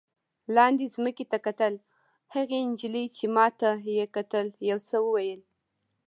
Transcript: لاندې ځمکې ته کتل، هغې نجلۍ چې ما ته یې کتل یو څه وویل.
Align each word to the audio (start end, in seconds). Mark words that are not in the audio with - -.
لاندې 0.55 0.85
ځمکې 0.95 1.25
ته 1.31 1.37
کتل، 1.45 1.73
هغې 2.33 2.59
نجلۍ 2.69 3.05
چې 3.17 3.25
ما 3.35 3.47
ته 3.59 3.69
یې 3.97 4.05
کتل 4.15 4.45
یو 4.69 4.79
څه 4.89 4.97
وویل. 5.05 5.41